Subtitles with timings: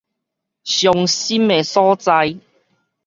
[0.63, 2.35] 傷心的所在